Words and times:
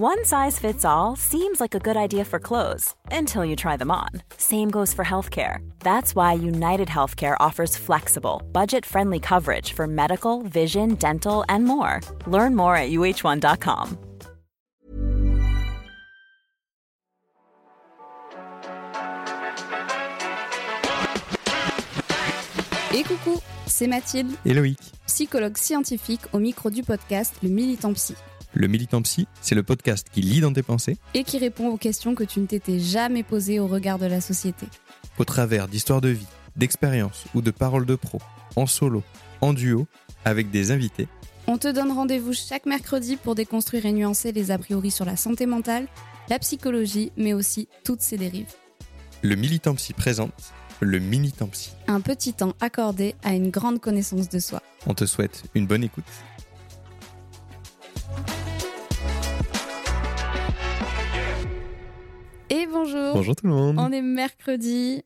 One 0.00 0.24
size 0.24 0.60
fits 0.60 0.84
all 0.84 1.16
seems 1.16 1.60
like 1.60 1.74
a 1.74 1.80
good 1.80 1.96
idea 1.96 2.24
for 2.24 2.38
clothes 2.38 2.94
until 3.10 3.44
you 3.44 3.56
try 3.56 3.76
them 3.76 3.90
on. 3.90 4.10
Same 4.36 4.70
goes 4.70 4.94
for 4.94 5.04
healthcare. 5.04 5.58
That's 5.80 6.14
why 6.14 6.34
United 6.34 6.86
Healthcare 6.86 7.36
offers 7.40 7.76
flexible, 7.76 8.40
budget 8.52 8.86
friendly 8.86 9.18
coverage 9.18 9.72
for 9.72 9.88
medical, 9.88 10.42
vision, 10.44 10.94
dental, 10.94 11.44
and 11.48 11.64
more. 11.64 12.00
Learn 12.28 12.54
more 12.54 12.76
at 12.76 12.90
uh1.com. 12.90 13.98
Et 22.94 23.02
coucou, 23.02 23.38
c'est 23.66 23.86
Mathilde, 23.86 24.32
Et 24.46 24.54
Loïc. 24.54 24.78
psychologue 25.06 25.56
scientifique 25.56 26.22
au 26.32 26.38
micro 26.38 26.70
du 26.70 26.82
podcast 26.82 27.34
Le 27.42 27.48
Militant 27.50 27.92
Psy, 27.92 28.14
Le 28.54 28.66
Militant 28.66 29.02
Psy, 29.02 29.28
c'est 29.40 29.54
le 29.54 29.62
podcast 29.62 30.08
qui 30.10 30.22
lit 30.22 30.40
dans 30.40 30.52
tes 30.52 30.62
pensées 30.62 30.96
et 31.14 31.22
qui 31.24 31.38
répond 31.38 31.68
aux 31.68 31.76
questions 31.76 32.14
que 32.14 32.24
tu 32.24 32.40
ne 32.40 32.46
t'étais 32.46 32.78
jamais 32.78 33.22
posées 33.22 33.60
au 33.60 33.66
regard 33.66 33.98
de 33.98 34.06
la 34.06 34.20
société. 34.20 34.66
au 35.18 35.24
travers 35.24 35.68
d'histoires 35.68 36.00
de 36.00 36.08
vie, 36.08 36.26
d'expériences 36.56 37.24
ou 37.34 37.42
de 37.42 37.50
paroles 37.50 37.86
de 37.86 37.94
pro, 37.94 38.18
en 38.56 38.66
solo, 38.66 39.02
en 39.40 39.52
duo, 39.52 39.86
avec 40.24 40.50
des 40.50 40.70
invités. 40.70 41.08
On 41.46 41.58
te 41.58 41.68
donne 41.68 41.92
rendez-vous 41.92 42.32
chaque 42.32 42.66
mercredi 42.66 43.16
pour 43.16 43.34
déconstruire 43.34 43.86
et 43.86 43.92
nuancer 43.92 44.32
les 44.32 44.50
a 44.50 44.58
priori 44.58 44.90
sur 44.90 45.04
la 45.04 45.16
santé 45.16 45.46
mentale, 45.46 45.86
la 46.28 46.38
psychologie, 46.38 47.10
mais 47.16 47.32
aussi 47.34 47.68
toutes 47.84 48.00
ses 48.02 48.16
dérives. 48.16 48.52
Le 49.22 49.34
Militant 49.34 49.74
Psy 49.74 49.92
présente 49.92 50.52
le 50.80 50.98
Militant 51.00 51.48
Psy. 51.48 51.70
Un 51.88 52.00
petit 52.00 52.32
temps 52.32 52.54
accordé 52.60 53.14
à 53.24 53.34
une 53.34 53.50
grande 53.50 53.80
connaissance 53.80 54.28
de 54.28 54.38
soi. 54.38 54.62
On 54.86 54.94
te 54.94 55.06
souhaite 55.06 55.42
une 55.54 55.66
bonne 55.66 55.82
écoute. 55.84 56.04
Bonjour, 62.92 63.14
Bonjour 63.14 63.36
tout 63.36 63.46
le 63.46 63.52
monde. 63.52 63.76
on 63.78 63.92
est 63.92 64.02
mercredi. 64.02 65.02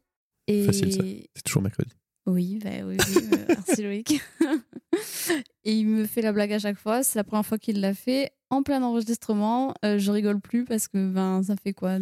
Et... 0.46 0.64
Facile, 0.64 0.92
ça. 0.92 1.02
C'est 1.34 1.42
toujours 1.42 1.62
mercredi. 1.62 1.90
Oui, 2.26 2.60
bah 2.62 2.70
oui, 2.84 2.96
oui, 2.98 3.22
euh, 3.32 3.44
merci 3.48 3.82
Loïc. 3.82 4.20
et 5.64 5.72
il 5.76 5.86
me 5.88 6.06
fait 6.06 6.22
la 6.22 6.32
blague 6.32 6.52
à 6.52 6.58
chaque 6.60 6.78
fois. 6.78 7.02
C'est 7.02 7.18
la 7.18 7.24
première 7.24 7.44
fois 7.44 7.58
qu'il 7.58 7.80
l'a 7.80 7.94
fait 7.94 8.30
en 8.50 8.62
plein 8.62 8.82
enregistrement. 8.82 9.74
Euh, 9.84 9.98
je 9.98 10.12
rigole 10.12 10.40
plus 10.40 10.64
parce 10.64 10.86
que 10.86 11.08
ben, 11.08 11.42
ça 11.42 11.56
fait 11.56 11.72
quoi? 11.72 11.98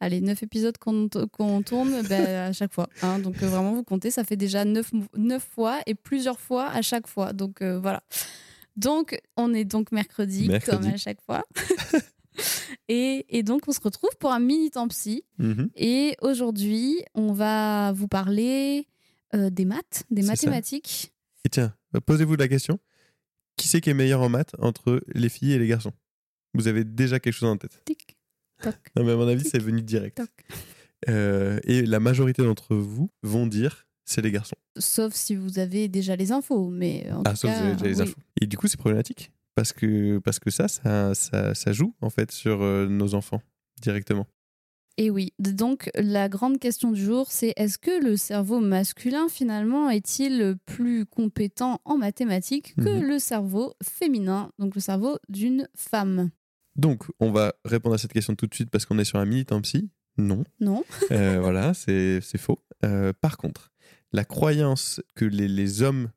Allez, 0.00 0.22
9 0.22 0.42
épisodes 0.44 0.78
qu'on 0.78 1.08
qu'on 1.30 1.60
tourne 1.62 2.00
ben, 2.08 2.26
à 2.48 2.52
chaque 2.52 2.72
fois. 2.72 2.88
hein. 3.02 3.18
Donc 3.18 3.42
euh, 3.42 3.48
vraiment, 3.48 3.74
vous 3.74 3.84
comptez, 3.84 4.10
ça 4.10 4.24
fait 4.24 4.36
déjà 4.36 4.64
9, 4.64 4.90
fois 5.40 5.80
et 5.86 5.94
plusieurs 5.94 6.40
fois 6.40 6.68
à 6.70 6.80
chaque 6.80 7.06
fois. 7.06 7.34
Donc 7.34 7.62
voilà. 7.62 8.02
Donc 8.76 9.20
on 9.36 9.52
est 9.52 9.66
donc 9.66 9.92
mercredi, 9.92 10.48
Mercredi. 10.48 10.78
comme 10.78 10.94
à 10.94 10.96
chaque 10.96 11.20
fois. 11.20 11.44
et, 12.92 13.24
et 13.38 13.42
donc 13.42 13.62
on 13.68 13.72
se 13.72 13.80
retrouve 13.80 14.10
pour 14.18 14.32
un 14.32 14.40
mini 14.40 14.70
temps 14.70 14.88
psy. 14.88 15.22
Mhm. 15.38 15.70
Et 15.76 16.16
aujourd'hui, 16.22 16.96
on 17.14 17.32
va 17.32 17.92
vous 17.92 18.08
parler 18.08 18.86
euh, 19.34 19.48
des 19.50 19.64
maths, 19.64 20.04
des 20.10 20.22
mathématiques. 20.22 21.12
Et 21.44 21.48
tiens, 21.48 21.74
posez-vous 22.06 22.36
la 22.36 22.48
question. 22.48 22.78
Qui 23.56 23.68
c'est 23.68 23.80
qui 23.80 23.90
est 23.90 23.94
meilleur 23.94 24.22
en 24.22 24.28
maths 24.28 24.54
entre 24.58 25.02
les 25.14 25.28
filles 25.28 25.52
et 25.52 25.58
les 25.58 25.66
garçons? 25.68 25.92
Vous 26.54 26.66
avez 26.66 26.82
déjà 26.84 27.20
quelque 27.20 27.34
chose 27.34 27.48
en 27.48 27.56
tête? 27.56 27.82
Tic, 27.84 28.16
toc, 28.62 28.74
Non 28.96 29.04
mais 29.04 29.12
à 29.12 29.16
mon 29.16 29.28
avis, 29.28 29.44
c'est 29.44 29.58
venu 29.58 29.82
direct. 29.82 30.20
Euh, 31.08 31.60
et 31.64 31.82
la 31.86 32.00
majorité 32.00 32.42
d'entre 32.42 32.74
vous 32.76 33.10
vont 33.22 33.46
dire 33.46 33.86
c'est 34.04 34.20
les 34.22 34.32
garçons. 34.32 34.56
Sauf 34.76 35.14
si 35.14 35.36
vous 35.36 35.58
avez 35.60 35.86
déjà 35.88 36.16
les 36.16 36.32
infos, 36.32 36.68
mais 36.68 37.08
en 37.12 37.22
Ah, 37.24 37.30
tout 37.30 37.36
sauf 37.36 37.50
cas, 37.50 37.58
que 37.58 37.62
vous 37.62 37.68
avez 37.68 37.76
déjà 37.76 37.88
les 37.88 37.96
oui. 37.96 38.02
infos. 38.10 38.20
Et 38.40 38.46
du 38.46 38.56
coup, 38.58 38.66
c'est 38.66 38.76
problématique. 38.76 39.30
Parce 39.54 39.72
que, 39.72 40.18
parce 40.18 40.38
que 40.38 40.50
ça, 40.50 40.68
ça, 40.68 41.14
ça, 41.14 41.54
ça 41.54 41.72
joue, 41.72 41.94
en 42.00 42.10
fait, 42.10 42.30
sur 42.30 42.62
euh, 42.62 42.86
nos 42.86 43.14
enfants, 43.14 43.42
directement. 43.82 44.26
Et 44.96 45.08
oui, 45.08 45.32
donc 45.38 45.90
la 45.94 46.28
grande 46.28 46.58
question 46.58 46.92
du 46.92 47.02
jour, 47.02 47.30
c'est 47.30 47.54
est-ce 47.56 47.78
que 47.78 48.02
le 48.04 48.16
cerveau 48.16 48.60
masculin, 48.60 49.28
finalement, 49.28 49.88
est-il 49.88 50.56
plus 50.66 51.06
compétent 51.06 51.80
en 51.84 51.96
mathématiques 51.96 52.74
que 52.76 52.98
Mhm. 53.00 53.08
le 53.08 53.18
cerveau 53.18 53.74
féminin, 53.82 54.50
donc 54.58 54.74
le 54.74 54.80
cerveau 54.80 55.16
d'une 55.28 55.68
femme? 55.74 56.30
Donc, 56.76 57.04
on 57.18 57.30
va 57.32 57.54
répondre 57.64 57.94
à 57.94 57.98
cette 57.98 58.12
question 58.12 58.34
tout 58.34 58.46
de 58.46 58.54
suite 58.54 58.70
parce 58.70 58.84
qu'on 58.84 58.98
est 58.98 59.04
sur 59.04 59.18
un 59.18 59.24
militant 59.24 59.60
psy. 59.62 59.90
Non. 60.18 60.44
Non 60.60 60.84
Euh, 61.12 61.38
voilà, 61.40 61.72
c'est 61.72 62.20
faux. 62.38 62.58
Euh, 62.84 63.12
par 63.20 63.38
contre, 63.38 63.72
la 64.12 64.24
croyance 64.24 65.00
que 65.14 65.24
les, 65.24 65.48
les 65.48 65.82
hommes 65.82 66.10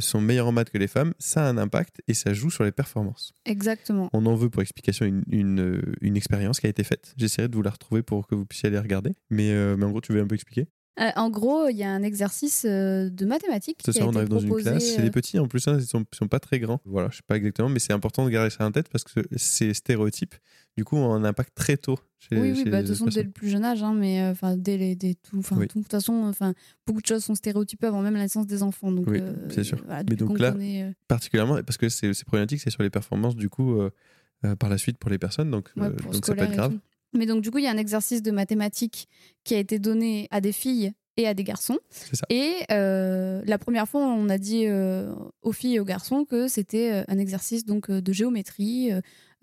sont 0.00 0.20
meilleurs 0.20 0.46
en 0.46 0.52
maths 0.52 0.70
que 0.70 0.78
les 0.78 0.88
femmes, 0.88 1.14
ça 1.18 1.46
a 1.46 1.48
un 1.48 1.58
impact 1.58 2.02
et 2.08 2.14
ça 2.14 2.32
joue 2.32 2.50
sur 2.50 2.64
les 2.64 2.72
performances. 2.72 3.32
Exactement. 3.44 4.10
On 4.12 4.26
en 4.26 4.34
veut 4.34 4.50
pour 4.50 4.62
explication 4.62 5.06
une, 5.06 5.22
une, 5.30 5.60
euh, 5.60 5.82
une 6.00 6.16
expérience 6.16 6.60
qui 6.60 6.66
a 6.66 6.70
été 6.70 6.84
faite. 6.84 7.14
J'essaierai 7.16 7.48
de 7.48 7.56
vous 7.56 7.62
la 7.62 7.70
retrouver 7.70 8.02
pour 8.02 8.26
que 8.26 8.34
vous 8.34 8.46
puissiez 8.46 8.68
aller 8.68 8.78
regarder. 8.78 9.14
Mais, 9.30 9.50
euh, 9.52 9.76
mais 9.76 9.84
en 9.84 9.90
gros, 9.90 10.00
tu 10.00 10.12
veux 10.12 10.20
un 10.20 10.26
peu 10.26 10.34
expliquer? 10.34 10.68
Euh, 10.98 11.10
en 11.16 11.28
gros, 11.28 11.68
il 11.68 11.76
y 11.76 11.82
a 11.82 11.90
un 11.90 12.02
exercice 12.02 12.64
euh, 12.66 13.10
de 13.10 13.26
mathématiques 13.26 13.80
C'est 13.84 13.92
ça, 13.92 14.06
on 14.06 14.14
arrive 14.16 14.28
dans 14.30 14.38
une 14.38 14.54
classe. 14.54 14.82
C'est 14.82 15.00
euh, 15.00 15.02
des 15.04 15.10
petits 15.10 15.38
en 15.38 15.46
plus, 15.46 15.68
hein, 15.68 15.76
ils 15.78 15.84
sont, 15.86 16.04
ils 16.10 16.16
sont 16.16 16.26
pas 16.28 16.40
très 16.40 16.58
grands. 16.58 16.80
Voilà, 16.86 17.10
je 17.10 17.16
sais 17.16 17.22
pas 17.26 17.36
exactement, 17.36 17.68
mais 17.68 17.80
c'est 17.80 17.92
important 17.92 18.24
de 18.24 18.30
garder 18.30 18.48
ça 18.48 18.64
en 18.66 18.72
tête 18.72 18.88
parce 18.88 19.04
que 19.04 19.20
ces 19.36 19.74
stéréotypes, 19.74 20.34
du 20.76 20.84
coup, 20.84 20.96
ont 20.96 21.12
un 21.12 21.24
impact 21.24 21.54
très 21.54 21.76
tôt 21.76 21.98
chez, 22.18 22.40
Oui, 22.40 22.52
oui, 22.52 22.64
chez 22.64 22.70
bah, 22.70 22.82
de 22.82 22.86
toute 22.88 22.96
façon, 22.96 23.10
dès 23.10 23.24
le 23.24 23.30
plus 23.30 23.50
jeune 23.50 23.64
âge, 23.64 23.82
hein, 23.82 23.92
mais 23.94 24.22
euh, 24.22 24.56
dès 24.56 24.78
les, 24.78 24.96
dès 24.96 25.14
tout, 25.14 25.38
enfin, 25.38 25.56
Oui. 25.58 25.66
de 25.66 25.72
toute 25.72 25.90
façon, 25.90 26.14
enfin, 26.24 26.54
beaucoup 26.86 27.02
de 27.02 27.06
choses 27.06 27.24
sont 27.24 27.34
stéréotypées 27.34 27.88
avant 27.88 28.00
même 28.00 28.14
la 28.14 28.20
naissance 28.22 28.46
des 28.46 28.62
enfants. 28.62 28.90
Donc, 28.90 29.06
Oui, 29.06 29.20
c'est 29.50 29.64
sûr. 29.64 29.78
voilà, 29.84 30.02
Mais 30.08 30.16
donc 30.16 30.38
là- 30.38 30.54
Particulièrement 31.08 31.62
parce 31.62 31.76
que 31.76 31.90
c'est 31.90 32.10
problématique, 32.24 32.60
c'est 32.62 32.70
sur 32.70 32.82
les 32.82 32.90
performances, 32.90 33.36
du 33.36 33.50
coup, 33.50 33.78
par 34.58 34.70
la 34.70 34.78
suite 34.78 34.96
pour 34.96 35.10
les 35.10 35.18
personnes. 35.18 35.50
Donc, 35.50 35.68
ouais, 35.76 35.90
donc 35.90 36.24
ça 36.24 36.34
peut 36.34 36.42
être 36.42 36.52
grave. 36.52 36.78
Mais 37.14 37.26
donc, 37.26 37.42
du 37.42 37.50
coup, 37.50 37.58
il 37.58 37.64
y 37.64 37.68
a 37.68 37.70
un 37.70 37.76
exercice 37.76 38.22
de 38.22 38.30
mathématiques 38.30 39.08
qui 39.44 39.54
a 39.54 39.58
été 39.58 39.78
donné 39.78 40.28
à 40.30 40.40
des 40.40 40.52
filles 40.52 40.92
et 41.16 41.26
à 41.26 41.34
des 41.34 41.44
garçons. 41.44 41.78
Ça. 41.90 42.26
Et 42.30 42.54
euh, 42.70 43.42
la 43.46 43.58
première 43.58 43.88
fois, 43.88 44.02
on 44.02 44.28
a 44.28 44.38
dit 44.38 44.66
euh, 44.66 45.14
aux 45.42 45.52
filles 45.52 45.76
et 45.76 45.80
aux 45.80 45.84
garçons 45.84 46.24
que 46.24 46.48
c'était 46.48 46.92
euh, 46.92 47.04
un 47.08 47.18
exercice 47.18 47.64
donc 47.64 47.90
de 47.90 48.12
géométrie, 48.12 48.92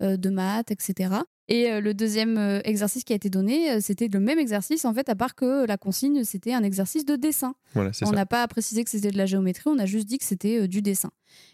euh, 0.02 0.16
de 0.16 0.30
maths, 0.30 0.70
etc. 0.70 1.14
Et 1.48 1.70
euh, 1.70 1.80
le 1.80 1.92
deuxième 1.92 2.38
euh, 2.38 2.60
exercice 2.64 3.04
qui 3.04 3.12
a 3.12 3.16
été 3.16 3.28
donné, 3.28 3.72
euh, 3.72 3.78
c'était 3.80 4.08
le 4.08 4.18
même 4.18 4.38
exercice, 4.38 4.86
en 4.86 4.94
fait, 4.94 5.10
à 5.10 5.14
part 5.14 5.34
que 5.34 5.66
la 5.66 5.76
consigne, 5.76 6.24
c'était 6.24 6.54
un 6.54 6.62
exercice 6.62 7.04
de 7.04 7.16
dessin. 7.16 7.54
Voilà, 7.74 7.90
On 8.02 8.12
n'a 8.12 8.24
pas 8.24 8.46
précisé 8.48 8.82
que 8.82 8.88
c'était 8.88 9.10
de 9.10 9.18
la 9.18 9.26
géométrie, 9.26 9.64
on 9.66 9.78
a 9.78 9.84
juste 9.84 10.06
dit 10.06 10.16
que 10.16 10.24
c'était 10.24 10.66
du 10.68 10.80
dessin. 10.80 11.10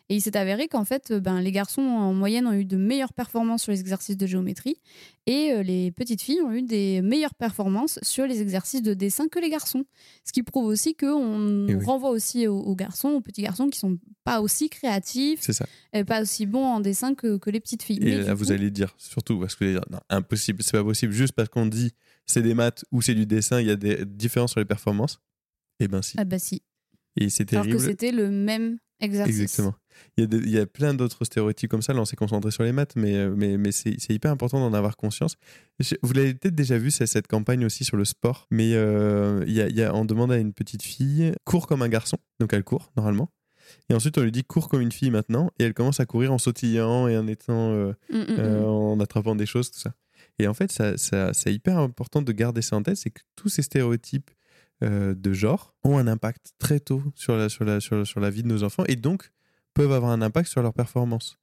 Et 0.09 0.17
il 0.17 0.21
s'est 0.21 0.37
avéré 0.37 0.69
qu'en 0.69 0.84
fait, 0.84 1.12
ben, 1.12 1.41
les 1.41 1.50
garçons 1.50 1.83
en 1.83 2.12
moyenne 2.12 2.47
ont 2.47 2.53
eu 2.53 2.65
de 2.65 2.77
meilleures 2.77 3.12
performances 3.12 3.62
sur 3.62 3.73
les 3.73 3.81
exercices 3.81 4.17
de 4.17 4.27
géométrie 4.27 4.77
et 5.26 5.62
les 5.62 5.91
petites 5.93 6.20
filles 6.20 6.41
ont 6.43 6.53
eu 6.53 6.62
des 6.62 7.00
meilleures 7.00 7.35
performances 7.35 7.99
sur 8.03 8.26
les 8.26 8.43
exercices 8.43 8.82
de 8.82 8.93
dessin 8.93 9.29
que 9.29 9.38
les 9.38 9.49
garçons. 9.49 9.85
Ce 10.25 10.32
qui 10.32 10.43
prouve 10.43 10.67
aussi 10.67 10.94
qu'on 10.94 11.67
oui. 11.67 11.85
renvoie 11.85 12.11
aussi 12.11 12.47
aux, 12.47 12.59
aux 12.59 12.75
garçons, 12.75 13.11
aux 13.11 13.20
petits 13.20 13.43
garçons 13.43 13.69
qui 13.69 13.79
sont 13.79 13.99
pas 14.25 14.40
aussi 14.40 14.69
créatifs, 14.69 15.40
C'est 15.43 15.52
ça. 15.52 15.67
et 15.93 16.05
pas 16.05 16.22
aussi 16.22 16.46
bons 16.46 16.64
en 16.64 16.81
dessin 16.81 17.14
que, 17.14 17.38
que 17.38 17.50
les 17.50 17.61
petites 17.61 17.82
filles. 17.82 17.99
Et 18.02 18.05
Mais 18.05 18.22
là, 18.25 18.34
vous 18.34 18.46
coup- 18.46 18.52
allez 18.52 18.70
dire, 18.70 18.94
surtout, 18.99 19.38
parce 19.38 19.55
que 19.55 19.64
vous 19.64 19.70
allez 19.70 19.78
dire, 19.78 19.87
non, 19.90 20.00
impossible, 20.11 20.62
c'est 20.62 20.72
pas 20.72 20.84
possible, 20.84 21.12
juste 21.12 21.32
parce 21.32 21.49
qu'on 21.49 21.67
dit 21.67 21.93
c'est 22.26 22.43
des 22.43 22.55
maths 22.55 22.84
ou 22.93 23.02
c'est 23.02 23.14
du 23.14 23.26
dessin, 23.26 23.61
il 23.61 23.67
y 23.67 23.70
a 23.70 23.76
des 23.76 24.05
différences 24.05 24.50
sur 24.52 24.61
les 24.61 24.67
performances. 24.67 25.20
Eh 25.81 25.88
ben 25.88 26.02
si. 26.02 26.14
Ah 26.19 26.25
bah 26.25 26.38
si. 26.38 26.62
Et 27.17 27.28
c'est 27.31 27.52
Alors 27.52 27.64
que 27.64 27.70
terrible. 27.70 27.87
c'était 27.88 28.12
le 28.12 28.31
même 28.31 28.78
exercice. 29.00 29.40
Exactement. 29.40 29.75
Il 30.17 30.20
y, 30.20 30.25
a 30.25 30.26
des- 30.26 30.37
il 30.38 30.50
y 30.50 30.58
a 30.58 30.66
plein 30.66 30.94
d'autres 30.94 31.25
stéréotypes 31.25 31.70
comme 31.70 31.82
ça. 31.82 31.93
Là, 31.93 32.00
on 32.00 32.05
s'est 32.05 32.16
concentré 32.16 32.50
sur 32.50 32.62
les 32.62 32.73
maths, 32.73 32.93
mais, 32.96 33.14
euh, 33.16 33.34
mais, 33.37 33.56
mais 33.56 33.73
c'est 33.73 33.96
hyper 34.11 34.31
important 34.31 34.61
d'en 34.61 34.75
avoir 34.76 34.96
conscience. 34.96 35.34
Je- 35.81 35.96
Vous 36.02 36.12
l'avez 36.12 36.34
peut-être 36.34 36.55
déjà 36.55 36.78
vu, 36.78 36.90
c'est 36.90 37.06
cette 37.06 37.26
campagne 37.26 37.64
aussi 37.64 37.84
sur 37.84 37.96
le 37.96 38.05
sport. 38.05 38.46
Mais 38.50 38.75
euh, 38.75 39.43
il 39.46 39.55
y 39.55 39.61
a, 39.61 39.69
il 39.69 39.76
y 39.76 39.82
a- 39.82 39.94
on 39.94 40.05
demande 40.05 40.31
à 40.31 40.37
une 40.37 40.52
petite 40.52 40.82
fille, 40.82 41.32
court 41.44 41.66
comme 41.66 41.82
un 41.82 41.88
garçon. 41.88 42.19
Donc 42.38 42.52
elle 42.52 42.62
court, 42.64 42.93
normalement. 42.96 43.32
Et 43.88 43.94
ensuite, 43.94 44.17
on 44.19 44.22
lui 44.22 44.32
dit 44.32 44.44
cours 44.44 44.69
comme 44.69 44.81
une 44.81 44.93
fille 44.93 45.11
maintenant. 45.11 45.50
Et 45.58 45.64
elle 45.64 45.75
commence 45.75 46.00
à 46.00 46.06
courir 46.06 46.32
en 46.32 46.38
sautillant 46.38 47.08
et 47.08 47.17
en 47.17 47.26
étant, 47.26 47.72
euh, 47.72 47.93
Mm, 48.11 48.17
mm, 48.19 48.26
euh, 48.38 48.61
mm. 48.61 48.64
en 48.64 49.00
attrapant 49.00 49.34
des 49.37 49.46
choses, 49.46 49.70
tout 49.70 49.78
ça. 49.81 49.94
Et 50.38 50.46
en 50.46 50.55
fait, 50.55 50.70
ça, 50.72 50.96
ça- 50.96 51.32
c'est 51.34 51.52
hyper 51.52 51.78
important 51.78 52.22
de 52.22 52.32
garder 52.32 52.62
ça 52.62 52.76
en 52.76 52.82
tête, 52.82 52.96
c'est 52.96 53.11
que 53.11 53.20
tous 53.37 53.49
ces 53.49 53.62
stéréotypes 53.62 54.31
euh, 54.82 55.14
de 55.14 55.32
genre 55.34 55.75
ont 55.84 55.99
un 55.99 56.06
impact 56.06 56.52
très 56.58 56.81
tôt 56.81 57.02
sur 57.14 57.37
la, 57.37 57.50
sur, 57.50 57.64
la, 57.67 57.81
sur, 57.81 57.96
la- 57.96 58.05
sur 58.06 58.19
la 58.20 58.31
vie 58.31 58.43
de 58.43 58.49
nos 58.49 58.62
enfants 58.62 58.84
et 58.88 58.96
donc 58.96 59.31
peuvent 59.75 59.93
avoir 59.93 60.11
un 60.11 60.23
impact 60.23 60.49
sur 60.49 60.62
leur 60.62 60.73
performance. 60.73 61.37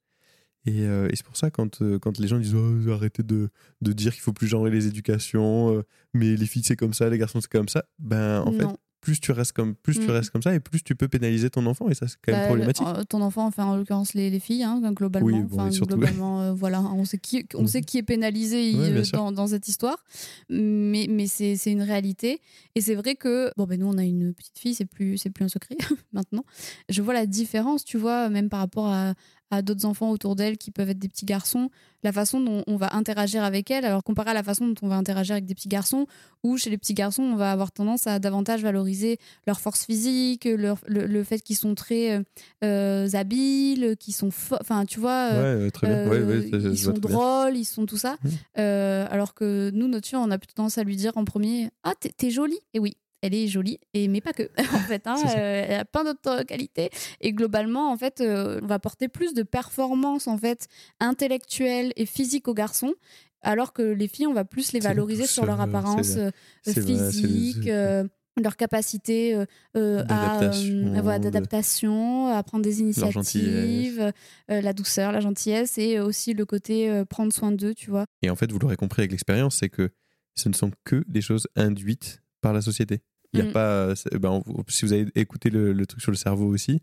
Et, 0.66 0.82
euh, 0.82 1.08
et 1.08 1.14
c'est 1.14 1.24
pour 1.24 1.36
ça, 1.36 1.48
quand, 1.50 1.80
euh, 1.80 2.00
quand 2.00 2.18
les 2.18 2.26
gens 2.26 2.38
disent 2.40 2.56
Oh, 2.56 2.90
arrêtez 2.90 3.22
de, 3.22 3.48
de 3.80 3.92
dire 3.92 4.12
qu'il 4.12 4.22
faut 4.22 4.32
plus 4.32 4.48
genrer 4.48 4.70
les 4.72 4.88
éducations, 4.88 5.72
euh, 5.72 5.82
mais 6.14 6.34
les 6.34 6.46
filles 6.46 6.64
c'est 6.64 6.74
comme 6.76 6.92
ça, 6.94 7.08
les 7.08 7.16
garçons 7.16 7.40
c'est 7.40 7.50
comme 7.50 7.68
ça, 7.68 7.84
ben 8.00 8.40
en 8.40 8.50
fait. 8.52 8.64
Plus 9.00 9.20
tu 9.20 9.30
restes 9.32 9.52
comme 9.52 9.74
plus 9.76 9.94
tu 9.94 10.06
Mm. 10.06 10.10
restes 10.10 10.30
comme 10.30 10.42
ça 10.42 10.54
et 10.54 10.60
plus 10.60 10.82
tu 10.82 10.94
peux 10.96 11.06
pénaliser 11.08 11.50
ton 11.50 11.64
enfant 11.66 11.88
et 11.88 11.94
ça 11.94 12.08
c'est 12.08 12.16
quand 12.20 12.32
même 12.32 12.40
Bah, 12.40 12.46
problématique. 12.46 12.86
euh, 12.86 13.04
ton 13.04 13.22
enfant, 13.22 13.46
enfin 13.46 13.64
en 13.64 13.76
l'occurrence 13.76 14.14
les, 14.14 14.28
les 14.28 14.40
filles, 14.40 14.64
hein, 14.64 14.80
globalement. 14.92 15.26
Oui, 15.26 15.40
bon, 15.42 15.70
surtout- 15.70 15.94
globalement, 15.96 16.40
euh, 16.42 16.52
voilà, 16.52 16.82
on 16.82 17.04
sait 17.04 17.18
qui, 17.18 17.46
on 17.54 17.62
Mhm. 17.62 17.66
sait 17.68 17.80
qui 17.82 17.98
est 17.98 18.02
pénalisé 18.02 18.74
Ouais, 18.74 18.90
euh, 18.90 19.02
dans, 19.12 19.30
dans 19.32 19.46
cette 19.46 19.68
histoire, 19.68 20.04
mais, 20.50 21.06
mais 21.08 21.26
c'est 21.26 21.56
c'est 21.56 21.70
une 21.72 21.82
réalité. 21.82 22.40
Et 22.74 22.80
c'est 22.80 22.94
vrai 22.94 23.14
que 23.14 23.50
bon 23.56 23.64
ben 23.66 23.78
nous 23.78 23.86
on 23.86 23.98
a 23.98 24.04
une 24.04 24.32
petite 24.34 24.58
fille, 24.58 24.74
c'est 24.74 24.84
plus 24.84 25.16
c'est 25.18 25.30
plus 25.30 25.44
un 25.44 25.48
secret 25.48 25.76
maintenant. 26.12 26.44
Je 26.88 27.00
vois 27.02 27.14
la 27.14 27.26
différence, 27.26 27.84
tu 27.84 27.98
vois, 27.98 28.28
même 28.28 28.48
par 28.48 28.60
rapport 28.60 28.86
à 28.88 29.14
à 29.50 29.62
d'autres 29.62 29.86
enfants 29.86 30.10
autour 30.10 30.36
d'elle 30.36 30.58
qui 30.58 30.70
peuvent 30.70 30.90
être 30.90 30.98
des 30.98 31.08
petits 31.08 31.24
garçons, 31.24 31.70
la 32.02 32.12
façon 32.12 32.40
dont 32.40 32.62
on 32.66 32.76
va 32.76 32.94
interagir 32.94 33.42
avec 33.42 33.70
elle, 33.70 33.84
alors 33.84 34.04
comparé 34.04 34.30
à 34.30 34.34
la 34.34 34.42
façon 34.42 34.68
dont 34.68 34.74
on 34.82 34.88
va 34.88 34.96
interagir 34.96 35.32
avec 35.34 35.46
des 35.46 35.54
petits 35.54 35.68
garçons, 35.68 36.06
où 36.44 36.56
chez 36.56 36.70
les 36.70 36.78
petits 36.78 36.94
garçons, 36.94 37.22
on 37.22 37.36
va 37.36 37.50
avoir 37.50 37.72
tendance 37.72 38.06
à 38.06 38.18
davantage 38.18 38.62
valoriser 38.62 39.18
leur 39.46 39.60
force 39.60 39.84
physique, 39.84 40.44
leur, 40.44 40.78
le, 40.86 41.06
le 41.06 41.24
fait 41.24 41.40
qu'ils 41.40 41.56
sont 41.56 41.74
très 41.74 42.12
euh, 42.12 42.22
euh, 42.62 43.08
habiles, 43.14 43.96
qu'ils 43.98 44.14
sont 44.14 44.30
enfin 44.60 44.84
tu 44.84 45.00
vois, 45.00 45.30
euh, 45.32 45.64
ouais, 45.64 45.70
très 45.70 45.86
bien. 45.86 45.96
Euh, 45.96 46.40
ouais, 46.40 46.48
ils 46.70 46.78
sont 46.78 46.92
bien. 46.92 47.00
drôles, 47.00 47.56
ils 47.56 47.64
sont 47.64 47.86
tout 47.86 47.96
ça. 47.96 48.16
Euh, 48.58 49.06
alors 49.10 49.34
que 49.34 49.70
nous, 49.74 49.88
notre 49.88 50.06
fille, 50.06 50.18
on 50.18 50.30
a 50.30 50.38
plutôt 50.38 50.54
tendance 50.54 50.78
à 50.78 50.84
lui 50.84 50.96
dire 50.96 51.16
en 51.16 51.24
premier 51.24 51.70
Ah, 51.82 51.94
t'es 51.98 52.30
jolie 52.30 52.58
Et 52.74 52.78
oui, 52.78 52.96
elle 53.22 53.34
est 53.34 53.48
jolie, 53.48 53.78
et, 53.94 54.06
mais 54.08 54.20
pas 54.20 54.32
que, 54.32 54.44
en 54.74 54.78
fait. 54.78 55.06
hein, 55.06 55.16
euh, 55.26 55.64
elle 55.68 55.80
a 55.80 55.84
plein 55.84 56.04
d'autres 56.04 56.44
qualités. 56.44 56.90
Et 57.20 57.32
globalement, 57.32 57.90
en 57.90 57.96
fait, 57.96 58.20
euh, 58.20 58.60
on 58.62 58.66
va 58.66 58.78
porter 58.78 59.08
plus 59.08 59.34
de 59.34 59.42
performance 59.42 60.26
en 60.28 60.38
fait, 60.38 60.68
intellectuelle 61.00 61.92
et 61.96 62.06
physique 62.06 62.48
aux 62.48 62.54
garçons. 62.54 62.94
Alors 63.42 63.72
que 63.72 63.82
les 63.82 64.08
filles, 64.08 64.26
on 64.26 64.34
va 64.34 64.44
plus 64.44 64.72
les 64.72 64.80
valoriser 64.80 65.26
sur 65.26 65.46
leur 65.46 65.60
euh, 65.60 65.64
apparence 65.64 66.16
euh, 66.16 66.30
physique, 66.64 67.68
euh, 67.68 68.04
leur 68.40 68.56
capacité 68.56 69.34
euh, 69.34 69.44
euh, 69.76 70.02
à, 70.08 70.38
D'adaptation, 70.38 70.94
euh, 70.94 71.18
d'adaptation, 71.18 72.26
à 72.28 72.42
prendre 72.42 72.64
des 72.64 72.80
initiatives, 72.80 74.12
euh, 74.50 74.60
la 74.60 74.72
douceur, 74.72 75.12
la 75.12 75.20
gentillesse 75.20 75.78
et 75.78 76.00
aussi 76.00 76.34
le 76.34 76.44
côté 76.46 76.90
euh, 76.90 77.04
prendre 77.04 77.32
soin 77.32 77.52
d'eux, 77.52 77.74
tu 77.74 77.90
vois. 77.90 78.06
Et 78.22 78.30
en 78.30 78.36
fait, 78.36 78.50
vous 78.52 78.58
l'aurez 78.58 78.76
compris 78.76 79.02
avec 79.02 79.10
l'expérience, 79.12 79.56
c'est 79.56 79.68
que 79.68 79.90
ce 80.36 80.48
ne 80.48 80.54
sont 80.54 80.70
que 80.84 81.04
des 81.08 81.20
choses 81.20 81.48
induites 81.56 82.20
par 82.40 82.52
la 82.52 82.60
société. 82.62 83.00
Il 83.32 83.40
y 83.40 83.42
a 83.42 83.46
Mm. 83.46 83.52
pas, 83.52 83.94
c'est- 83.96 84.16
ben, 84.18 84.42
on- 84.46 84.64
si 84.68 84.84
vous 84.86 84.92
avez 84.92 85.06
écouté 85.14 85.50
le, 85.50 85.72
le 85.72 85.86
truc 85.86 86.00
sur 86.00 86.10
le 86.10 86.16
cerveau 86.16 86.46
aussi, 86.46 86.80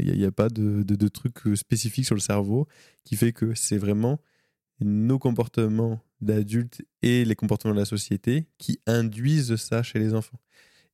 il 0.00 0.12
n'y 0.18 0.24
a, 0.24 0.30
pas 0.32 0.48
de, 0.50 0.82
de, 0.82 0.96
de 0.96 1.08
truc 1.08 1.46
euh, 1.46 1.56
spécifique 1.56 2.04
sur 2.04 2.14
le 2.14 2.20
cerveau 2.20 2.66
qui 3.04 3.16
fait 3.16 3.32
que 3.32 3.54
c'est 3.54 3.78
vraiment 3.78 4.18
nos 4.80 5.18
comportements 5.18 6.00
d'adultes 6.20 6.82
et 7.02 7.24
les 7.24 7.34
comportements 7.34 7.72
de 7.74 7.78
la 7.78 7.84
société 7.84 8.46
qui 8.58 8.80
induisent 8.86 9.56
ça 9.56 9.82
chez 9.82 9.98
les 9.98 10.14
enfants. 10.14 10.38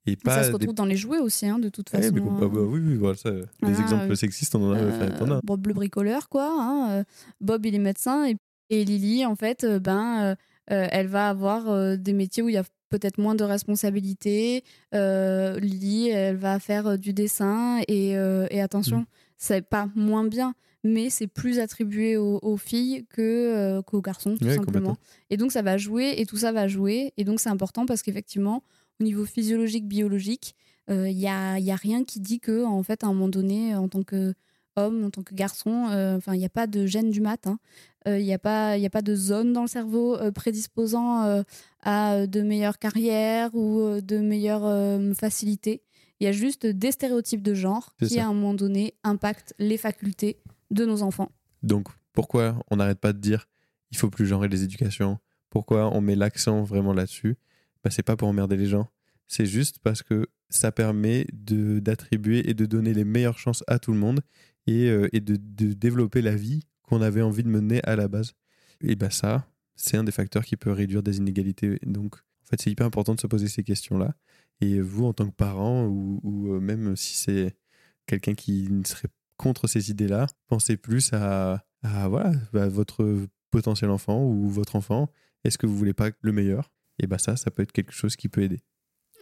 Et 0.06 0.16
pas 0.16 0.34
ça 0.36 0.42
se 0.44 0.48
des- 0.48 0.52
retrouve 0.54 0.74
dans 0.74 0.84
les 0.84 0.96
jouets 0.96 1.18
aussi, 1.18 1.46
hein, 1.46 1.58
de 1.58 1.70
toute 1.70 1.90
Ouais, 1.92 2.02
façon. 2.02 2.14
mais 2.14 2.20
hein. 2.20 2.36
bah, 2.38 2.48
bah, 2.52 2.60
oui, 2.60 2.78
oui, 2.78 2.94
voilà, 2.96 3.16
ça, 3.16 3.30
des 3.30 3.42
Voilà, 3.62 3.80
exemples 3.80 4.12
euh, 4.12 4.14
sexistes, 4.14 4.54
on 4.54 4.62
en 4.70 4.72
a. 4.72 4.78
Euh, 4.78 5.40
Bob 5.42 5.66
le 5.66 5.72
bricoleur, 5.74 6.28
quoi. 6.28 6.46
hein, 6.50 6.90
euh, 7.00 7.04
Bob, 7.40 7.64
il 7.66 7.74
est 7.74 7.78
médecin. 7.78 8.26
Et, 8.28 8.36
et 8.70 8.84
Lily, 8.84 9.24
en 9.24 9.34
fait, 9.34 9.64
euh, 9.64 9.78
ben, 9.80 10.22
euh, 10.22 10.34
euh, 10.70 10.86
elle 10.92 11.06
va 11.08 11.28
avoir 11.30 11.68
euh, 11.70 11.96
des 11.96 12.12
métiers 12.12 12.42
où 12.42 12.48
il 12.50 12.54
y 12.54 12.58
a 12.58 12.64
peut-être 12.90 13.18
moins 13.18 13.34
de 13.34 13.44
responsabilités. 13.44 14.64
Euh, 14.94 15.58
Lily, 15.58 16.08
elle 16.10 16.36
va 16.36 16.58
faire 16.58 16.86
euh, 16.86 16.96
du 16.96 17.12
dessin. 17.12 17.80
Et, 17.88 18.16
euh, 18.16 18.46
et 18.50 18.60
attention, 18.60 18.98
Mm. 19.00 19.06
c'est 19.36 19.62
pas 19.62 19.88
moins 19.94 20.26
bien, 20.26 20.54
mais 20.84 21.10
c'est 21.10 21.26
plus 21.26 21.58
attribué 21.58 22.16
aux, 22.16 22.38
aux 22.42 22.56
filles 22.56 23.04
que, 23.10 23.20
euh, 23.22 23.82
qu'aux 23.82 24.00
garçons, 24.00 24.36
tout 24.36 24.44
Ouais, 24.44 24.54
simplement. 24.54 24.96
Et 25.30 25.36
donc, 25.36 25.52
ça 25.52 25.62
va 25.62 25.76
jouer, 25.76 26.14
et 26.18 26.26
tout 26.26 26.36
ça 26.36 26.52
va 26.52 26.68
jouer. 26.68 27.12
Et 27.16 27.24
donc, 27.24 27.40
c'est 27.40 27.50
important 27.50 27.86
parce 27.86 28.02
qu'effectivement, 28.02 28.62
au 29.00 29.04
niveau 29.04 29.24
physiologique, 29.24 29.86
biologique, 29.88 30.54
il 30.88 31.16
n'y 31.16 31.26
a, 31.28 31.58
y 31.58 31.70
a 31.70 31.76
rien 31.76 32.04
qui 32.04 32.20
dit 32.20 32.40
que, 32.40 32.62
en 32.64 32.82
fait, 32.82 33.04
à 33.04 33.06
un 33.06 33.14
moment 33.14 33.28
donné, 33.28 33.74
en 33.74 33.88
tant 33.88 34.02
que 34.02 34.34
homme, 34.76 35.04
en 35.04 35.10
tant 35.10 35.22
que 35.22 35.34
garçon, 35.34 35.88
euh, 35.90 36.16
enfin, 36.16 36.34
il 36.34 36.38
n'y 36.38 36.44
a 36.44 36.50
pas 36.50 36.66
de 36.66 36.86
gène 36.86 37.10
du 37.10 37.20
mat. 37.20 37.46
Il 38.06 38.22
n'y 38.22 38.34
a, 38.34 38.38
pas- 38.38 38.76
y 38.76 38.84
a 38.84 38.90
pas 38.90 39.00
de 39.00 39.14
zone 39.14 39.54
dans 39.54 39.62
le 39.62 39.66
cerveau 39.68 40.14
euh, 40.16 40.30
prédisposant 40.30 41.22
euh, 41.24 41.42
à 41.82 42.14
euh, 42.16 42.26
de 42.26 42.42
meilleures 42.42 42.78
carrières 42.78 43.54
ou 43.54 43.80
euh, 43.80 44.00
de 44.02 44.18
meilleures 44.18 44.66
euh, 44.66 45.14
facilités. 45.14 45.82
Il 46.20 46.24
y 46.24 46.26
a 46.26 46.32
juste 46.32 46.66
des 46.66 46.92
stéréotypes 46.92 47.42
de 47.42 47.54
genre 47.54 47.94
qui, 47.98 48.10
ça. 48.16 48.24
à 48.24 48.26
un 48.28 48.34
moment 48.34 48.52
donné, 48.54 48.92
impactent 49.04 49.54
les 49.58 49.78
facultés 49.78 50.36
de 50.70 50.84
nos 50.84 51.02
enfants. 51.02 51.30
Donc, 51.62 51.88
pourquoi 52.12 52.62
on 52.70 52.76
n'arrête 52.76 53.00
pas 53.00 53.12
de 53.14 53.18
dire 53.18 53.48
il 53.90 53.96
faut 53.96 54.10
plus 54.10 54.26
genrer 54.26 54.48
les 54.48 54.62
éducations? 54.64 55.18
Pourquoi 55.48 55.94
on 55.96 56.00
met 56.02 56.14
l'accent 56.16 56.62
vraiment 56.62 56.92
là-dessus? 56.92 57.36
Bah, 57.82 57.90
C'est 57.90 58.02
pas 58.02 58.16
pour 58.16 58.28
emmerder 58.28 58.56
les 58.58 58.66
gens. 58.66 58.88
C'est 59.28 59.46
juste 59.46 59.78
parce 59.82 60.02
que 60.02 60.26
ça 60.50 60.72
permet 60.72 61.26
d'attribuer 61.32 62.48
et 62.50 62.54
de 62.54 62.66
donner 62.66 62.92
les 62.92 63.04
meilleures 63.04 63.38
chances 63.38 63.64
à 63.66 63.78
tout 63.78 63.92
le 63.92 63.98
monde 63.98 64.20
et, 64.66 64.88
euh, 64.88 65.08
et 65.12 65.20
de, 65.20 65.36
de 65.36 65.72
développer 65.72 66.22
la 66.22 66.36
vie 66.36 66.62
qu'on 66.82 67.02
avait 67.02 67.22
envie 67.22 67.42
de 67.42 67.48
mener 67.48 67.82
à 67.84 67.96
la 67.96 68.08
base. 68.08 68.32
Et 68.80 68.96
bah 68.96 69.10
ça, 69.10 69.46
c'est 69.76 69.96
un 69.96 70.04
des 70.04 70.12
facteurs 70.12 70.44
qui 70.44 70.56
peut 70.56 70.72
réduire 70.72 71.02
des 71.02 71.16
inégalités. 71.16 71.78
Donc, 71.86 72.16
en 72.16 72.46
fait, 72.46 72.60
c'est 72.60 72.70
hyper 72.70 72.86
important 72.86 73.14
de 73.14 73.20
se 73.20 73.26
poser 73.26 73.48
ces 73.48 73.62
questions-là. 73.62 74.14
Et 74.60 74.80
vous, 74.80 75.06
en 75.06 75.12
tant 75.12 75.26
que 75.26 75.34
parent, 75.34 75.86
ou, 75.86 76.20
ou, 76.22 76.52
euh, 76.52 76.60
même 76.60 76.96
si 76.96 77.16
c'est 77.16 77.56
quelqu'un 78.06 78.34
qui 78.34 78.68
serait 78.84 79.08
contre 79.36 79.66
ces 79.66 79.90
idées-là, 79.90 80.26
pensez 80.46 80.76
plus 80.76 81.12
à, 81.12 81.64
à, 81.82 82.08
voilà, 82.08 82.32
à 82.52 82.68
votre 82.68 83.26
potentiel 83.50 83.90
enfant 83.90 84.22
ou 84.24 84.48
votre 84.48 84.76
enfant. 84.76 85.08
Est-ce 85.42 85.58
que 85.58 85.66
vous 85.66 85.76
voulez 85.76 85.94
pas 85.94 86.10
le 86.20 86.32
meilleur? 86.32 86.70
Et 87.00 87.06
bah 87.06 87.18
ça, 87.18 87.36
ça 87.36 87.50
peut 87.50 87.62
être 87.62 87.72
quelque 87.72 87.92
chose 87.92 88.14
qui 88.14 88.28
peut 88.28 88.42
aider. 88.42 88.60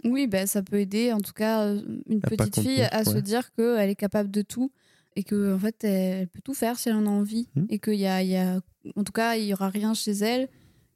Oui, 0.04 0.26
ben, 0.26 0.46
ça 0.46 0.62
peut 0.62 0.80
aider, 0.80 1.12
en 1.12 1.20
tout 1.20 1.32
cas, 1.32 1.64
euh, 1.64 1.80
une 2.06 2.20
À 2.24 2.28
petite 2.28 2.60
fille 2.60 2.82
à 2.82 3.04
se 3.04 3.18
dire 3.18 3.52
qu'elle 3.52 3.88
est 3.88 3.96
capable 3.96 4.30
de 4.30 4.42
tout 4.42 4.72
et 5.16 5.24
que 5.24 5.54
en 5.54 5.58
fait, 5.58 5.84
elle, 5.84 6.28
peut 6.28 6.40
tout 6.42 6.54
faire 6.54 6.78
si 6.78 6.88
elle 6.88 6.96
en 6.96 7.06
a 7.06 7.10
envie. 7.10 7.48
Mhm. 7.56 7.66
Et 7.70 7.78
qu'il 7.78 7.94
y 7.94 8.06
a, 8.06 8.22
y 8.22 8.36
a, 8.36 8.60
en 8.96 9.04
tout 9.04 9.12
cas, 9.12 9.36
il 9.36 9.44
y 9.44 9.54
aura 9.54 9.68
rien 9.68 9.94
chez 9.94 10.12
elle 10.12 10.48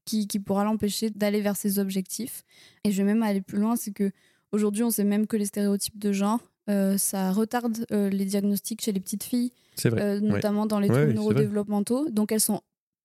qui, 0.04 0.26
qui 0.26 0.38
pourra 0.38 0.64
l'empêcher 0.64 1.10
d'aller 1.10 1.40
vers 1.40 1.56
ses 1.56 1.78
objectifs. 1.78 2.44
Et 2.84 2.92
je 2.92 2.96
vais 2.96 3.04
même 3.04 3.22
aller 3.22 3.42
plus 3.42 3.58
loin, 3.58 3.76
c'est 3.76 3.92
que 3.92 4.10
aujourd'hui, 4.52 4.84
on 4.84 4.90
sait 4.90 5.04
même 5.04 5.26
que 5.26 5.36
les 5.36 5.46
stéréotypes 5.46 5.98
de 5.98 6.12
genre, 6.12 6.40
euh, 6.68 6.98
ça 6.98 7.30
retarde 7.30 7.86
euh, 7.92 8.08
les 8.08 8.24
diagnostics 8.24 8.82
chez 8.82 8.90
les 8.90 8.98
petites 8.98 9.22
filles 9.22 9.52
vrai. 9.84 10.02
euh, 10.02 10.20
ouais. 10.20 10.28
notamment 10.28 10.66
dans 10.66 10.80
les 10.80 10.88
troubles 10.88 11.12
neurodéveloppementaux. 11.12 12.08
Donc 12.10 12.32
elles 12.32 12.40
sont 12.40 12.60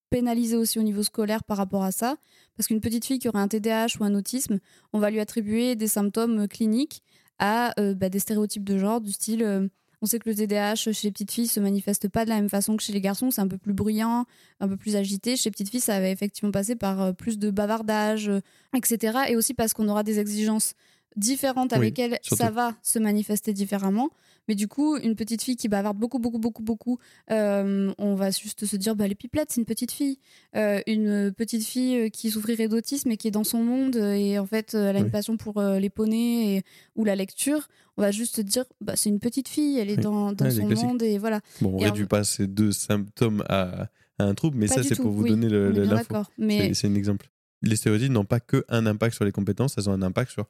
pénalisées 0.09 0.57
aussi 0.57 0.79
au 0.79 0.83
niveau 0.83 1.03
scolaire 1.03 1.43
par 1.43 1.57
rapport 1.57 1.83
à 1.83 1.91
ça. 1.91 2.17
Parce 2.57 2.67
qu'une 2.67 2.81
petite 2.81 3.05
fille 3.05 3.19
qui 3.19 3.29
aurait 3.29 3.39
un 3.39 3.47
TDAH 3.47 3.97
ou 3.99 4.03
un 4.03 4.15
autisme, 4.15 4.59
on 4.93 4.99
va 4.99 5.11
lui 5.11 5.19
attribuer 5.19 5.75
des 5.75 5.87
symptômes 5.87 6.47
cliniques 6.47 7.03
à 7.39 7.73
bah, 7.95 8.09
des 8.09 8.19
stéréotypes 8.19 8.63
de 8.63 8.77
genre, 8.77 9.01
du 9.01 9.11
style 9.11 9.69
on 10.01 10.07
sait 10.07 10.19
que 10.19 10.29
le 10.29 10.35
TDAH 10.35 10.75
chez 10.75 10.91
les 11.03 11.11
petites 11.11 11.31
filles 11.31 11.47
se 11.47 11.59
manifeste 11.59 12.09
pas 12.09 12.25
de 12.25 12.29
la 12.29 12.35
même 12.35 12.49
façon 12.49 12.75
que 12.75 12.83
chez 12.83 12.93
les 12.93 13.01
garçons, 13.01 13.29
c'est 13.29 13.41
un 13.41 13.47
peu 13.47 13.57
plus 13.57 13.73
bruyant, 13.73 14.25
un 14.59 14.67
peu 14.67 14.77
plus 14.77 14.95
agité. 14.95 15.35
Chez 15.35 15.49
les 15.49 15.51
petites 15.51 15.69
filles, 15.69 15.79
ça 15.81 15.99
va 15.99 16.09
effectivement 16.09 16.51
passer 16.51 16.75
par 16.75 17.01
euh, 17.01 17.11
plus 17.13 17.37
de 17.37 17.51
bavardage, 17.51 18.29
euh, 18.29 18.41
etc. 18.75 19.19
Et 19.29 19.35
aussi 19.35 19.53
parce 19.53 19.73
qu'on 19.73 19.87
aura 19.87 20.03
des 20.03 20.19
exigences 20.19 20.73
différentes 21.15 21.73
avec 21.73 21.95
Oui, 21.97 22.15
ça 22.23 22.49
va 22.49 22.75
se 22.81 22.99
manifester 22.99 23.53
différemment. 23.53 24.09
Mais 24.47 24.55
du 24.55 24.67
coup, 24.67 24.97
une 24.97 25.15
petite 25.15 25.43
fille 25.43 25.55
qui 25.55 25.67
bavarde 25.67 25.97
beaucoup, 25.97 26.17
beaucoup, 26.17 26.39
beaucoup, 26.39 26.63
beaucoup, 26.63 26.97
euh, 27.29 27.93
on 27.99 28.15
va 28.15 28.31
juste 28.31 28.65
se 28.65 28.75
dire, 28.75 28.95
bah, 28.95 29.07
les 29.07 29.13
pipelettes, 29.15 29.51
c'est 29.51 29.61
une 29.61 29.65
petite 29.65 29.91
fille. 29.91 30.17
Euh, 30.55 30.81
une 30.87 31.31
petite 31.31 31.63
fille 31.63 31.95
euh, 31.95 32.09
qui 32.09 32.31
souffrirait 32.31 32.67
d'autisme 32.67 33.11
et 33.11 33.17
qui 33.17 33.27
est 33.27 33.31
dans 33.31 33.43
son 33.43 33.63
monde 33.63 33.95
et 33.95 34.39
en 34.39 34.45
fait, 34.47 34.73
elle 34.73 34.95
a 34.95 34.99
une 34.99 35.11
passion 35.11 35.37
pour 35.37 35.59
euh, 35.59 35.79
les 35.79 35.89
poneys 35.91 36.57
et, 36.57 36.63
ou 36.95 37.05
la 37.05 37.15
lecture, 37.15 37.67
on 37.97 38.01
va 38.01 38.11
juste 38.11 38.37
se 38.37 38.41
dire, 38.41 38.65
bah, 38.81 38.93
c'est 38.95 39.09
une 39.09 39.19
petite 39.19 39.47
fille, 39.47 39.77
elle 39.77 39.89
est 39.89 39.97
Oui. 39.97 40.03
dans, 40.03 40.35
son 40.49 40.67
monde 40.87 41.03
et 41.03 41.17
voilà. 41.19 41.39
Bon, 41.61 41.75
on 41.75 41.79
Et 41.79 41.85
réduit 41.85 42.05
pas 42.07 42.23
ces 42.23 42.47
deux 42.47 42.71
symptômes 42.71 43.43
à, 43.47 43.89
à 44.17 44.23
un 44.23 44.33
trouble, 44.33 44.57
mais 44.57 44.67
ça, 44.67 44.81
c'est 44.81 44.95
pour 44.95 45.11
vous 45.11 45.23
oui, 45.23 45.29
donner 45.29 45.49
l'info. 45.49 46.15
Mais 46.39 46.69
C'est- 46.69 46.73
C'est 46.73 46.87
un 46.87 46.95
exemple. 46.95 47.29
Les 47.63 47.75
stéréotypes 47.75 48.09
n'ont 48.11 48.25
pas 48.25 48.39
que 48.39 48.65
un 48.69 48.87
impact 48.87 49.13
sur 49.13 49.23
les 49.23 49.31
compétences, 49.31 49.75
elles 49.77 49.87
ont 49.87 49.93
un 49.93 50.01
impact 50.01 50.31
sur 50.31 50.47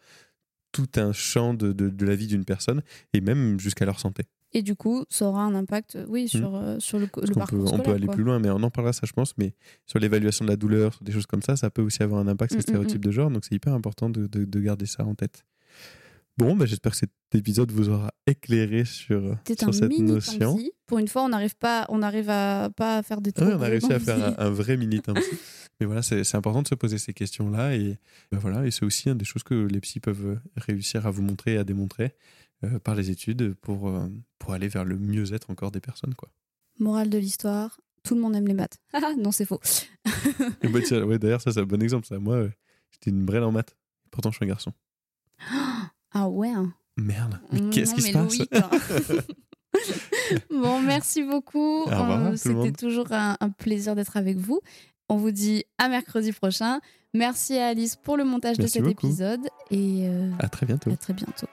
tout 0.72 0.88
un 0.96 1.12
champ 1.14 1.54
de, 1.54 1.72
de, 1.74 1.90
de 1.90 2.06
la 2.06 2.16
vie 2.16 2.28
d'une 2.28 2.46
personne 2.46 2.82
et 3.14 3.22
même 3.22 3.60
jusqu'à 3.60 3.86
leur 3.86 4.00
santé. 4.00 4.24
Et 4.54 4.62
du 4.64 4.76
coup, 4.76 5.06
ça 5.10 5.26
aura 5.28 5.44
un 5.46 5.56
impact, 5.56 5.96
euh, 5.96 6.06
oui, 6.10 6.28
sur, 6.28 6.56
euh, 6.56 6.78
sur 6.80 7.00
le, 7.00 7.06
le 7.06 7.34
parcours 7.34 7.64
peut, 7.70 7.72
on 7.74 7.80
peut 7.80 7.92
aller 7.92 8.06
quoi. 8.06 8.16
plus 8.16 8.24
loin, 8.26 8.38
mais 8.40 8.50
on 8.50 8.62
en 8.64 8.70
parlera 8.70 8.92
ça, 8.92 9.04
je 9.06 9.14
pense. 9.14 9.38
Mais 9.38 9.54
sur 9.86 9.98
l'évaluation 10.00 10.44
de 10.44 10.50
la 10.50 10.58
douleur, 10.58 10.94
sur 10.94 11.04
des 11.06 11.14
choses 11.14 11.26
comme 11.26 11.42
ça, 11.42 11.56
ça 11.56 11.70
peut 11.70 11.82
aussi 11.82 12.04
avoir 12.04 12.20
un 12.20 12.28
impact, 12.28 12.52
Mm, 12.52 12.56
ces 12.56 12.60
mm, 12.60 12.62
stéréotypes 12.64 13.06
de 13.06 13.12
genre. 13.12 13.30
Donc 13.32 13.46
c'est 13.46 13.56
hyper 13.56 13.74
important 13.74 14.10
de, 14.10 14.28
de- 14.28 14.44
de 14.44 14.60
garder 14.60 14.86
ça 14.88 15.06
en 15.06 15.16
tête. 15.16 15.46
Bon, 16.38 16.56
bah, 16.56 16.66
j'espère 16.66 16.94
que 16.94 16.98
cet 16.98 17.12
épisode 17.34 17.72
vous 17.72 17.90
aura 17.90 18.12
éclairé 18.26 18.86
sur, 18.86 19.38
C'est 19.46 19.60
sur 19.60 19.70
un 19.70 19.72
cette 19.74 19.90
mini 19.90 20.12
notion. 20.12 20.58
Pour 20.88 21.00
une 21.00 21.08
fois, 21.08 21.24
on 21.24 21.30
n'arrive 21.30 21.56
pas, 21.56 21.86
on 21.90 22.02
arrive 22.02 22.30
à 22.30 22.70
pas 22.76 23.04
faire 23.04 23.22
des 23.22 23.30
Ouais, 23.30 23.34
trop 23.34 23.46
on 23.46 23.62
a 23.62 23.68
réussi 23.68 23.92
à 23.92 24.00
faire 24.00 24.40
un, 24.40 24.46
un 24.46 24.50
vrai 24.50 24.78
mini. 24.78 25.02
Mais 25.80 25.86
voilà, 25.86 26.02
c'est 26.02 26.36
important 26.36 26.62
de 26.62 26.68
se 26.68 26.76
poser 26.76 26.98
ces 26.98 27.14
questions-là. 27.14 27.76
Et, 27.76 27.98
bah 28.32 28.38
voilà, 28.40 28.66
et 28.66 28.72
c'est 28.72 28.86
aussi 28.86 29.10
une 29.10 29.18
des 29.18 29.26
choses 29.26 29.44
que 29.44 29.68
les 29.68 29.80
psys 29.80 30.00
peuvent 30.00 30.40
réussir 30.56 31.08
à 31.08 31.12
vous 31.12 31.24
montrer 31.24 31.54
et 31.54 31.58
à 31.58 31.64
démontrer 31.64 32.14
euh, 32.64 32.78
par 32.80 32.94
les 32.94 33.10
études 33.10 33.56
pour, 33.56 33.90
euh, 33.90 34.08
pour 34.38 34.54
aller 34.54 34.68
vers 34.68 34.86
le 34.86 34.98
mieux-être 34.98 35.50
encore 35.50 35.72
des 35.72 35.80
personnes. 35.82 36.14
Quoi. 36.14 36.30
Morale 36.80 37.10
de 37.10 37.18
l'histoire, 37.18 37.82
tout 38.04 38.14
le 38.14 38.22
monde 38.22 38.36
aime 38.36 38.48
les 38.48 38.54
maths. 38.54 38.78
Ah 38.94 39.14
non, 39.18 39.32
c'est 39.32 39.46
faux. 39.46 39.60
Bah, 40.06 40.70
ouais, 41.06 41.20
D'ailleurs, 41.20 41.42
ça, 41.42 41.52
c'est 41.52 41.60
un 41.60 41.66
bon 41.66 41.82
exemple. 41.82 42.06
Ça. 42.06 42.20
Moi, 42.20 42.36
euh, 42.36 42.50
j'étais 42.92 43.10
une 43.10 43.26
brêle 43.26 43.44
en 43.44 43.52
maths. 43.52 43.76
Pourtant, 44.12 44.30
je 44.32 44.36
suis 44.38 44.46
un 44.46 44.50
garçon. 44.50 44.74
Ah 46.14 46.28
ouais. 46.30 46.50
hein. 46.50 46.74
Merde, 46.98 47.40
mais 47.52 47.62
Mm, 47.62 47.70
qu'est-ce 47.70 47.94
qui 47.96 48.02
se 48.02 48.12
passe. 48.12 49.12
Bon, 50.50 50.80
merci 50.82 51.24
beaucoup. 51.24 51.86
Euh, 51.88 52.36
C'était 52.36 52.72
toujours 52.74 53.08
un, 53.12 53.38
un 53.40 53.50
plaisir 53.50 53.96
d'être 53.96 54.18
avec 54.18 54.38
vous. 54.38 54.60
On 55.10 55.16
vous 55.16 55.32
dit 55.32 55.64
à 55.78 55.88
mercredi 55.90 56.32
prochain. 56.34 56.80
Merci 57.14 57.58
à 57.58 57.68
Alice 57.68 57.96
pour 57.96 58.18
le 58.18 58.24
montage 58.26 58.58
Merci 58.58 58.80
de 58.80 58.84
cet 58.86 58.94
beaucoup. 58.94 59.08
épisode 59.08 59.42
et 59.72 60.08
euh, 60.08 60.30
À 60.40 60.48
très 60.50 60.66
bientôt. 60.66 60.92
à 60.92 60.96
très 60.98 61.14
bientôt. 61.14 61.48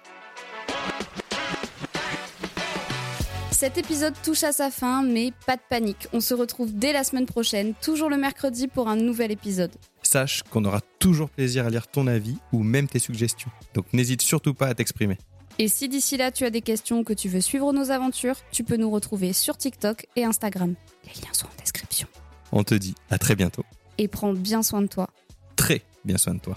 Cet 3.50 3.76
épisode 3.78 4.14
touche 4.22 4.44
à 4.44 4.52
sa 4.52 4.70
fin, 4.70 5.02
mais 5.02 5.32
pas 5.46 5.56
de 5.56 5.62
panique. 5.68 6.06
On 6.12 6.20
se 6.20 6.32
retrouve 6.34 6.72
dès 6.72 6.92
la 6.92 7.02
semaine 7.02 7.26
prochaine, 7.26 7.74
toujours 7.82 8.08
le 8.08 8.16
mercredi 8.16 8.68
pour 8.68 8.88
un 8.88 8.94
nouvel 8.96 9.32
épisode. 9.32 9.72
Sache 10.08 10.42
qu'on 10.44 10.64
aura 10.64 10.80
toujours 10.98 11.28
plaisir 11.28 11.66
à 11.66 11.68
lire 11.68 11.86
ton 11.86 12.06
avis 12.06 12.38
ou 12.52 12.62
même 12.62 12.88
tes 12.88 12.98
suggestions. 12.98 13.50
Donc 13.74 13.92
n'hésite 13.92 14.22
surtout 14.22 14.54
pas 14.54 14.68
à 14.68 14.74
t'exprimer. 14.74 15.18
Et 15.58 15.68
si 15.68 15.86
d'ici 15.86 16.16
là 16.16 16.32
tu 16.32 16.44
as 16.44 16.50
des 16.50 16.62
questions 16.62 17.00
ou 17.00 17.04
que 17.04 17.12
tu 17.12 17.28
veux 17.28 17.42
suivre 17.42 17.74
nos 17.74 17.90
aventures, 17.90 18.36
tu 18.50 18.64
peux 18.64 18.76
nous 18.76 18.90
retrouver 18.90 19.34
sur 19.34 19.58
TikTok 19.58 20.06
et 20.16 20.24
Instagram. 20.24 20.74
Les 21.04 21.20
liens 21.20 21.34
sont 21.34 21.46
en 21.46 21.60
description. 21.60 22.08
On 22.52 22.64
te 22.64 22.74
dit 22.74 22.94
à 23.10 23.18
très 23.18 23.36
bientôt. 23.36 23.64
Et 23.98 24.08
prends 24.08 24.32
bien 24.32 24.62
soin 24.62 24.80
de 24.80 24.86
toi. 24.86 25.10
Très 25.56 25.82
bien 26.06 26.16
soin 26.16 26.32
de 26.32 26.40
toi. 26.40 26.56